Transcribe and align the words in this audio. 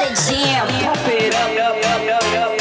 the 0.00 0.16
jam, 0.26 0.66
pump 0.84 1.08
it 1.08 1.34
up, 1.34 1.50
up, 1.58 1.84
up, 1.84 2.24
up, 2.34 2.50
up. 2.50 2.59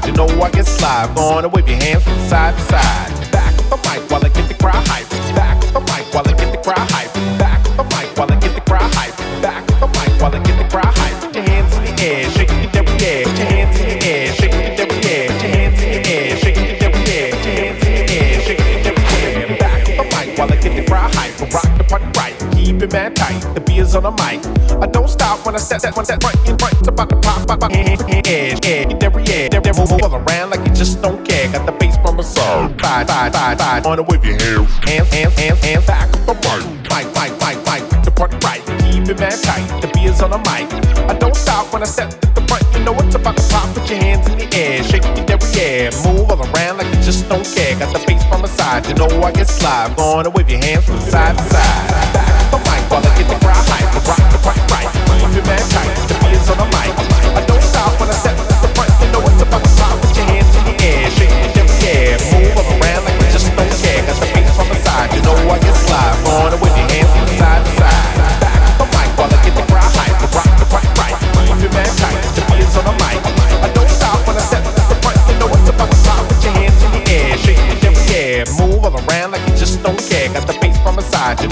side. 0.00 0.06
You 0.06 0.12
know 0.12 0.26
I 0.42 0.50
get 0.50 0.66
slide. 0.66 1.14
Gonna 1.14 1.48
wave 1.48 1.68
your 1.68 1.78
hands 1.78 2.04
from 2.04 2.18
side 2.28 2.54
to 2.54 2.62
side. 2.62 3.32
Back 3.32 3.58
up 3.58 3.70
the 3.70 3.76
mic 3.88 4.10
while 4.10 4.24
I 4.24 4.28
get 4.28 4.48
the 4.48 4.54
crowd 4.54 4.86
hype. 4.88 5.08
Back 5.34 5.56
up 5.64 5.72
the 5.72 5.80
mic 5.80 6.14
while 6.14 6.28
I 6.28 6.32
get 6.32 6.52
the 6.52 6.58
crowd 6.58 6.90
hype. 6.90 7.12
Back 7.38 7.60
up 7.68 7.76
the 7.76 7.84
mic 7.84 8.16
while 8.16 8.32
I 8.32 8.36
get 8.36 8.54
the 8.54 8.60
crowd 8.60 8.94
hype. 8.94 9.16
Back 9.42 9.62
up 9.70 9.80
the 9.80 9.86
mic 9.86 10.20
while 10.20 10.34
I 10.34 10.38
get 10.42 10.58
the 10.58 10.68
crowd 10.68 10.94
hype. 10.98 11.20
Put 11.20 11.34
your 11.34 11.44
hands 11.44 11.74
in 11.76 11.84
the 11.84 12.02
air, 12.02 12.30
shake 12.30 12.50
it 12.50 12.76
every 12.76 13.06
air. 13.06 13.24
Put 13.24 13.38
your 13.38 13.46
hands 13.46 13.80
in 13.80 13.86
the 13.88 14.06
air, 14.06 14.32
shake 14.34 14.54
it 14.54 14.80
every 14.80 14.98
air. 15.04 15.28
Put 15.28 15.42
your 15.42 15.50
hands 15.54 15.82
in 15.82 16.02
the 16.02 16.08
air, 16.10 16.36
shake 16.36 16.56
it 16.56 16.82
every 16.82 17.02
air. 17.14 17.30
Put 17.30 17.44
your 17.44 17.54
hands 17.54 17.84
in 17.84 17.92
the 17.94 18.14
air, 18.14 18.40
shake 18.40 18.60
it 18.60 18.86
every 18.86 19.04
air. 19.22 19.58
Back 19.58 19.80
up 19.88 19.96
the 19.96 20.04
mic 20.14 20.38
while 20.38 20.52
I 20.52 20.56
get 20.56 20.72
the 20.76 20.84
crowd 20.84 21.14
hype. 21.14 21.34
Rock 21.52 21.70
the 21.78 21.84
party 21.84 22.06
right, 22.18 22.34
keep 22.54 22.82
it 22.82 22.92
man 22.92 23.14
tight. 23.14 23.40
The 23.54 23.60
beer's 23.60 23.94
on 23.94 24.02
the 24.04 24.10
mic. 24.10 24.40
I 24.82 24.86
don't 24.86 25.08
stop 25.08 25.44
when 25.46 25.54
I 25.54 25.58
set 25.58 25.82
that 25.82 25.94
one 25.96 26.04
set 26.04 26.22
right 26.24 26.36
in 26.48 26.58
front. 26.58 26.74
It's 26.78 26.88
about 26.88 27.08
to 27.10 27.16
pop, 27.16 27.46
pop, 27.46 27.60
pop. 27.60 27.72
Air, 27.72 27.96
air, 28.08 28.56
air, 28.64 28.86
every 29.02 29.23
and 29.54 29.64
then 29.64 29.74
roll, 29.76 29.86
roll 29.86 30.14
around 30.14 30.50
like 30.50 30.66
you 30.66 30.74
just 30.74 31.00
don't 31.00 31.24
care. 31.26 31.50
Got 31.52 31.66
the 31.66 31.72
bass 31.72 31.96
from 31.98 32.18
a 32.18 32.22
song. 32.22 32.76
Five, 32.78 33.06
five, 33.06 33.32
five, 33.32 33.58
five. 33.58 33.86
On 33.86 33.96
the 33.96 34.02
wave 34.02 34.24
your 34.24 34.38
hands, 34.38 34.70
hands, 34.82 35.08
hands, 35.12 35.34
hands, 35.38 35.60
hands. 35.64 35.86
Back 35.86 36.10
up 36.10 36.26
the 36.26 36.34
mic, 36.34 36.66
mic, 36.90 37.06
mic, 37.14 37.32
mic, 37.38 37.58
mic. 37.62 38.04
The 38.04 38.10
part 38.10 38.32
right, 38.42 38.62
keep 38.82 39.08
it 39.08 39.18
man 39.18 39.36
tight. 39.42 39.64
The 39.80 39.88
beer's 39.94 40.20
on 40.22 40.30
the 40.30 40.38
mic. 40.38 40.66
I 41.08 41.14
don't 41.18 41.36
stop 41.36 41.72
when 41.72 41.82
I 41.82 41.86
step 41.86 42.10
to 42.10 42.26
the 42.34 42.42
front. 42.48 42.64
You 42.74 42.84
know 42.84 42.92
what's 42.92 43.14
about 43.14 43.36
to 43.36 43.44
pop. 43.48 43.74
Put 43.74 43.88
your 43.88 43.98
hands 43.98 44.26
in 44.28 44.38
the 44.38 44.48
air, 44.56 44.82
shake 44.82 45.04
your 45.04 45.24
derriere, 45.24 45.90
move 46.02 46.30
all 46.30 46.42
around 46.50 46.78
like 46.78 46.90
you 46.90 47.00
just 47.02 47.28
don't 47.28 47.46
care. 47.46 47.78
Got 47.78 47.94
the 47.94 48.02
bass 48.06 48.24
from 48.26 48.44
a 48.44 48.48
side. 48.48 48.86
You 48.88 48.94
know 48.94 49.08
I 49.22 49.30
get 49.32 49.48
slide. 49.48 49.96
Gonna 49.96 50.30
wave 50.30 50.50
your 50.50 50.58
hands 50.58 50.84
from 50.84 50.98
side 51.00 51.36
to 51.38 51.44
side. 51.54 52.12
Back 52.12 52.28
up 52.42 52.50
the 52.50 52.58
mic 52.66 52.82
while 52.90 53.06
I 53.06 53.10
get 53.18 53.28
the 53.30 53.38
crowd 53.38 53.64
hype. 53.70 53.86
Rock 54.02 54.18
the 54.34 54.38
right, 54.42 54.62
right, 54.74 54.90
keep 55.20 55.38
it 55.38 55.46
man 55.46 55.62
tight. 55.70 55.93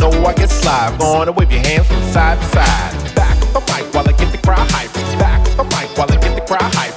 know 0.02 0.24
I 0.24 0.34
get 0.34 0.50
live. 0.64 0.98
Gonna 0.98 1.32
wave 1.32 1.52
your 1.52 1.60
hands 1.60 1.86
from 1.86 2.02
side 2.12 2.38
to 2.40 2.46
side. 2.46 3.14
Back 3.14 3.36
up 3.42 3.52
the 3.52 3.60
mic 3.72 3.94
while 3.94 4.08
I 4.08 4.12
get 4.12 4.32
the 4.32 4.38
crowd 4.38 4.68
hype. 4.70 4.92
Back 5.18 5.40
up 5.48 5.56
the 5.56 5.64
mic 5.64 5.96
while 5.96 6.10
I 6.10 6.16
get 6.16 6.34
the 6.34 6.42
crowd 6.42 6.74
hype. 6.74 6.91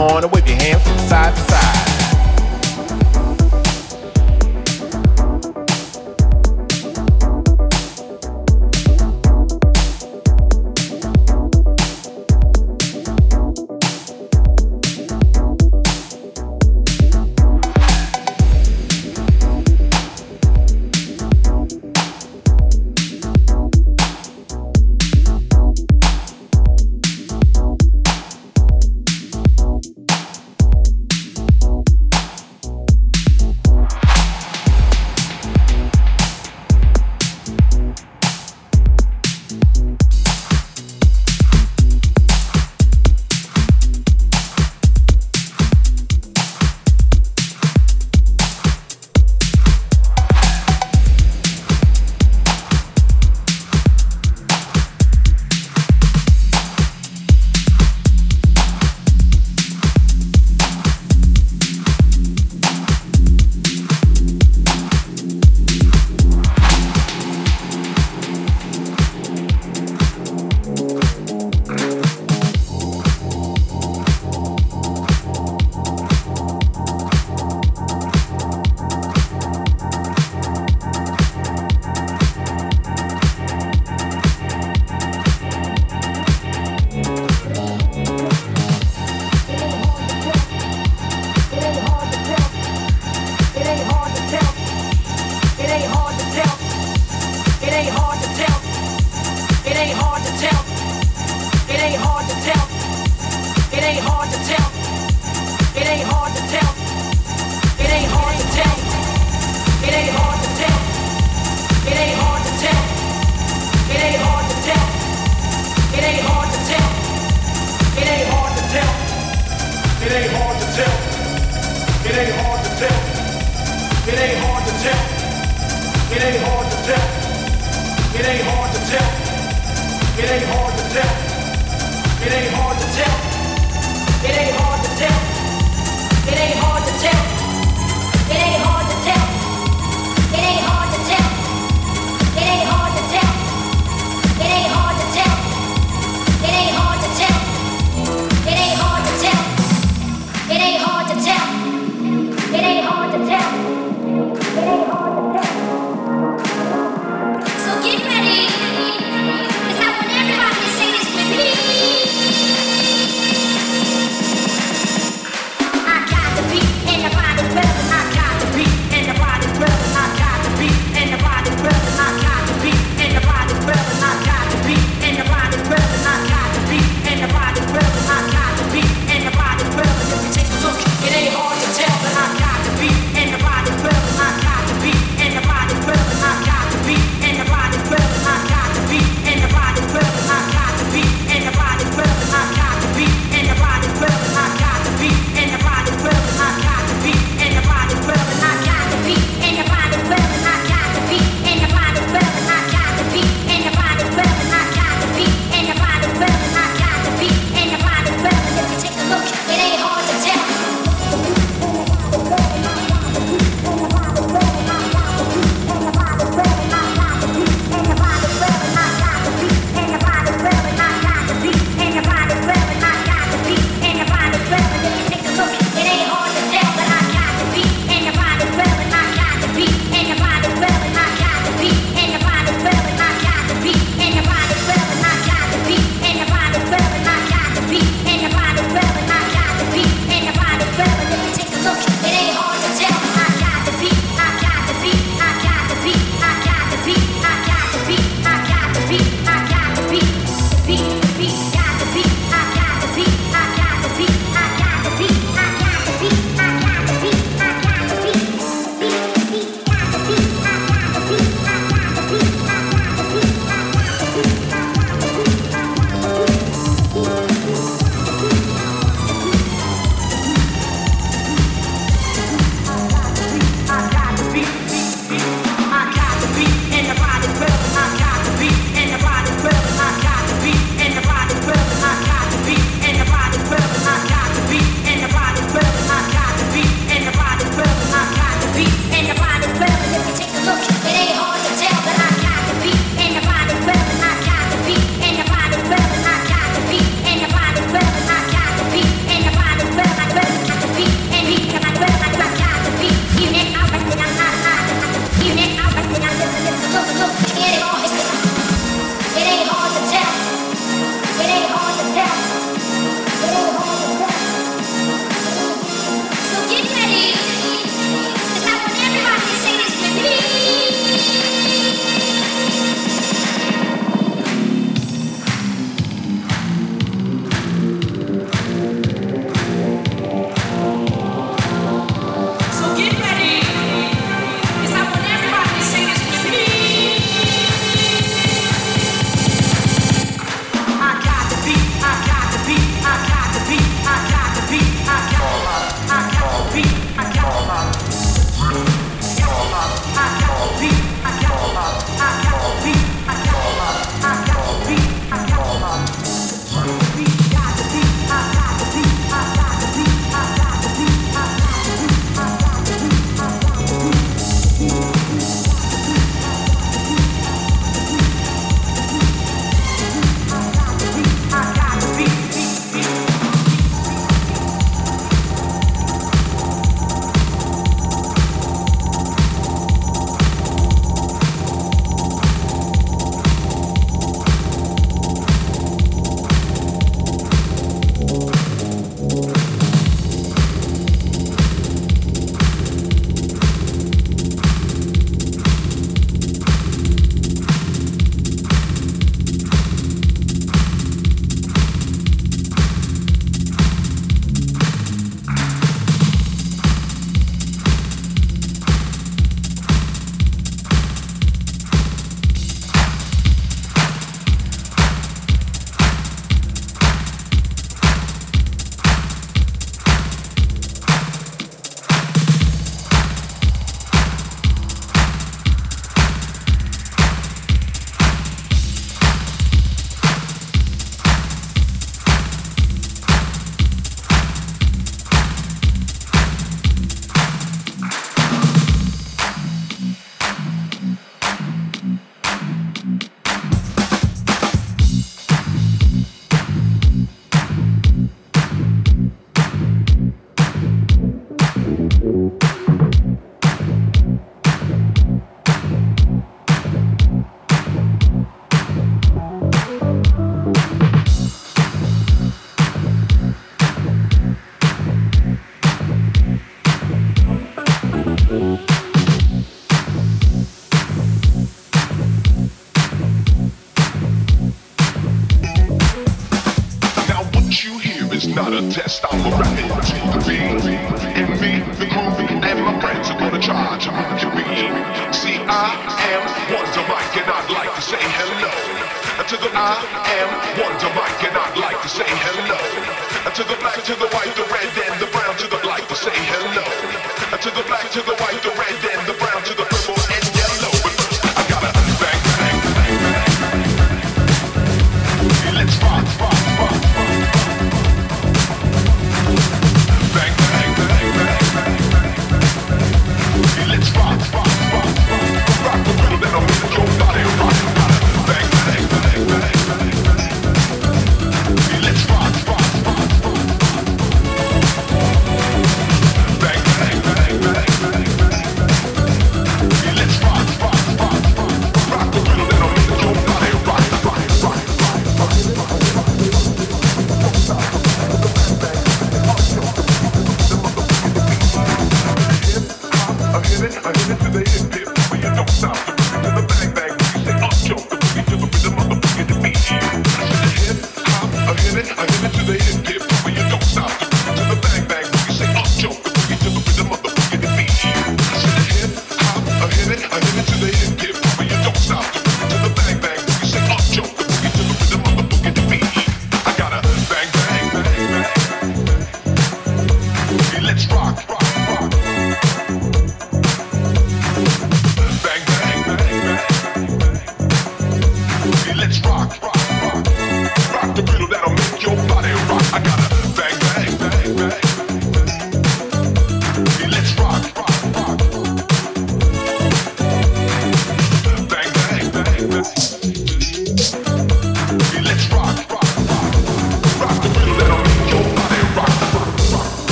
On 0.00 0.24
and 0.24 0.32
wave 0.32 0.48
your 0.48 0.56
hands 0.56 0.82
from 0.82 0.96
side 0.98 1.34
to 1.34 1.49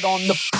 get 0.00 0.04
on 0.04 0.28
the 0.28 0.57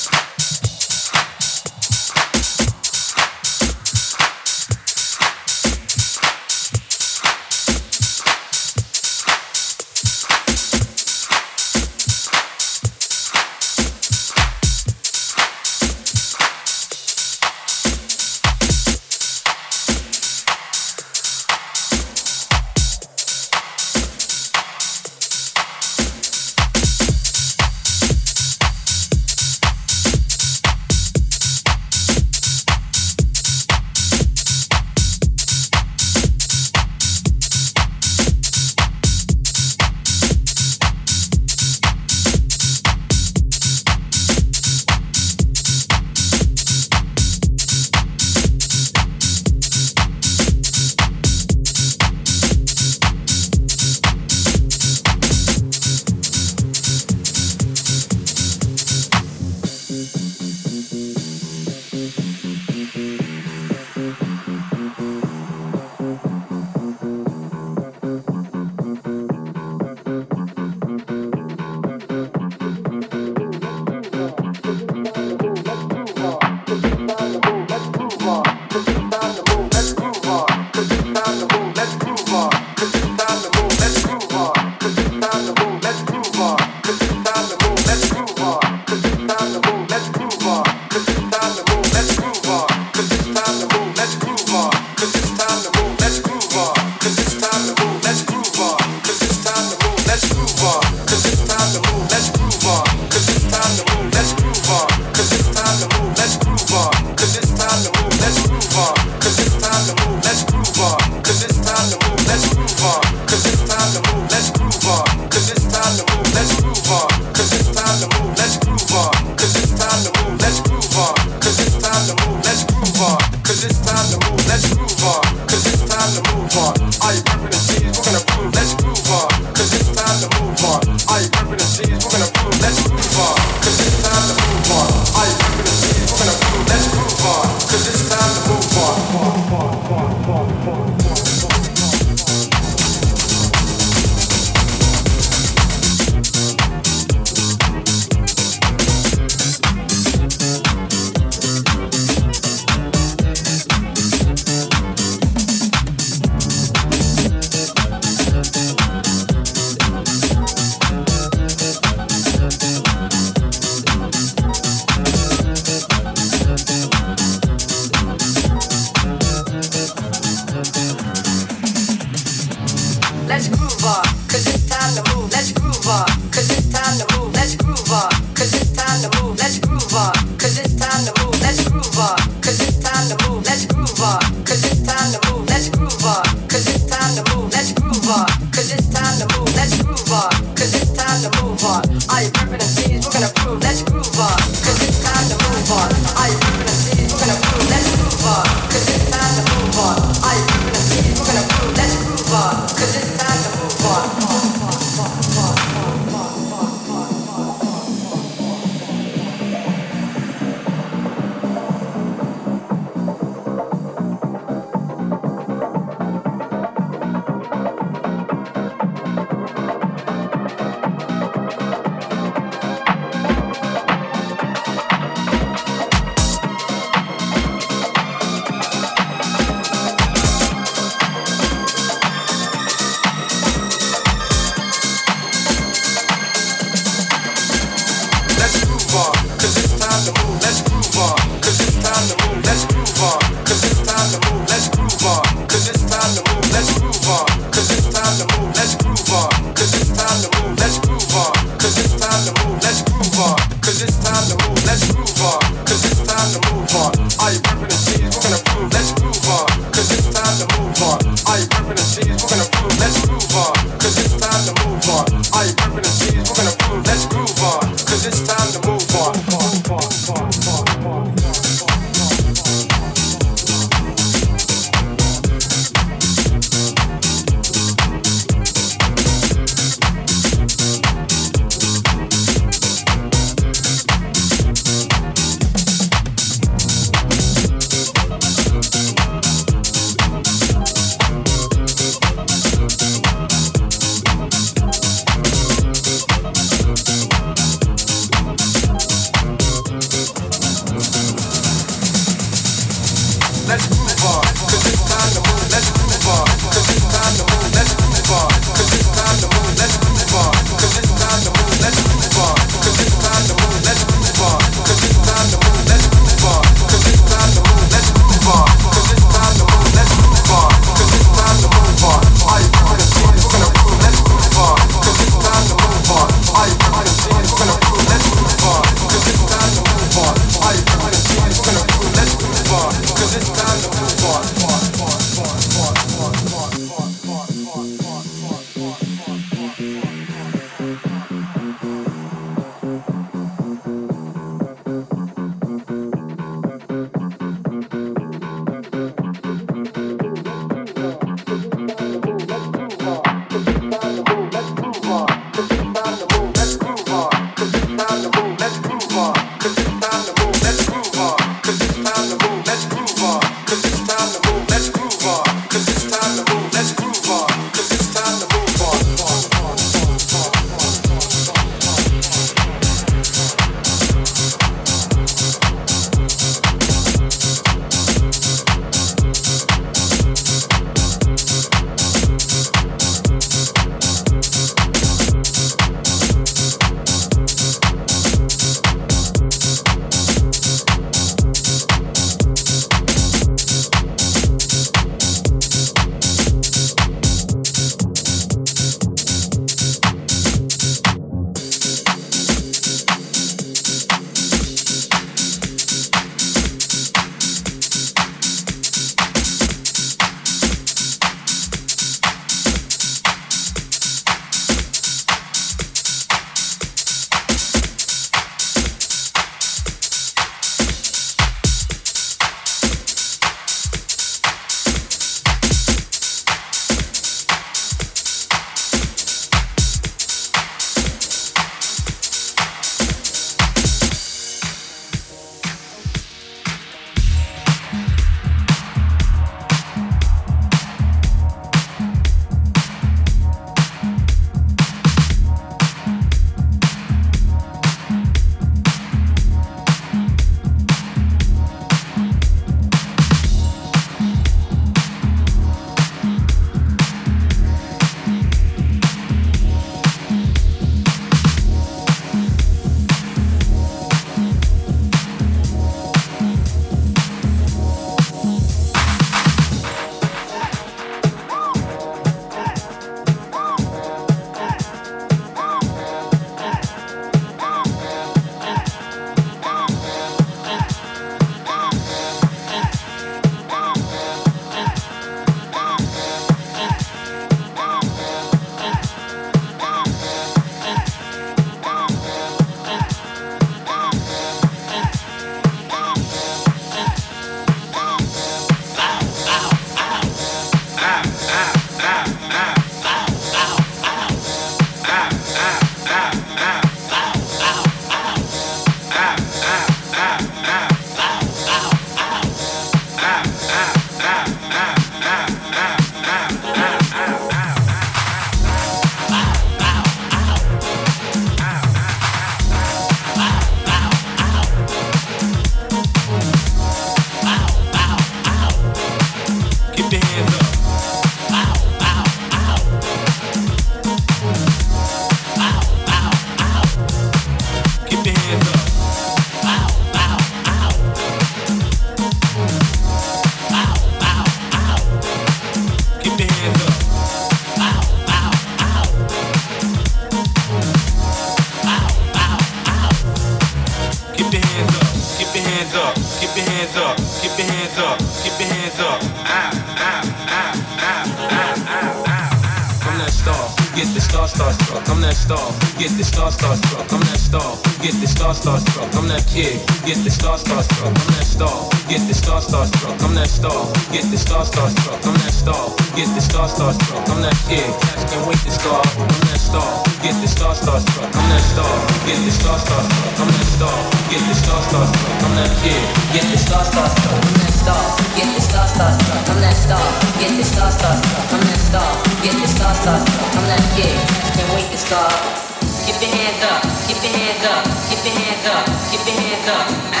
hands 598.41 598.47
up, 598.47 598.91
get 598.91 599.05
your 599.05 599.21
hands 599.21 599.47
up. 599.47 600.00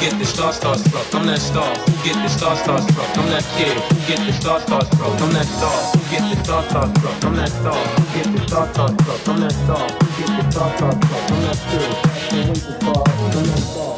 get 0.00 0.18
the 0.18 0.24
star 0.24 0.52
star 0.52 0.76
struck? 0.76 1.14
I'm 1.14 1.26
that 1.26 1.38
star. 1.38 1.76
Who 1.76 1.92
get 2.02 2.16
the 2.16 2.28
star 2.28 2.56
star 2.56 2.80
struck? 2.80 3.18
I'm 3.18 3.28
that 3.28 3.44
kid. 3.56 3.76
Who 3.76 4.00
get 4.08 4.26
the 4.26 4.32
star 4.32 4.60
star 4.60 4.82
struck? 4.84 5.20
I'm 5.20 5.32
that 5.34 5.46
star. 5.46 5.76
Who 5.92 6.10
get 6.10 6.24
the 6.34 6.42
star 6.42 6.62
star 6.70 6.88
struck? 6.96 7.24
I'm 7.24 7.36
that 7.36 7.50
star. 7.50 7.74
Who 7.74 8.16
get 8.16 8.32
the 8.32 8.48
star 8.48 8.72
star 8.72 8.88
struck? 8.88 9.28
I'm 9.28 9.40
that 9.40 9.52
star. 9.52 9.88
Who 9.88 10.24
get 10.24 10.42
the 10.42 10.50
star 10.50 10.76
star 10.76 10.92
struck? 10.92 11.30
I'm 11.30 11.42
that 11.44 11.58
kid. 11.68 11.90
I'm 12.82 13.44
that 13.44 13.58
star. 13.58 13.89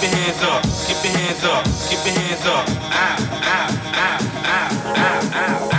keep 0.00 0.10
your 0.10 0.18
hands 0.18 0.42
up, 0.42 0.62
keep 0.86 1.04
your 1.04 1.18
hands 1.18 1.44
up, 1.44 1.64
keep 1.88 2.04
your 2.06 2.20
hands 2.20 2.46
up. 2.46 2.66
Ah, 2.92 3.16
ah, 3.42 3.68
ah, 3.94 4.18
ah, 4.44 4.82
ah, 4.84 5.30
ah. 5.32 5.68
ah. 5.72 5.75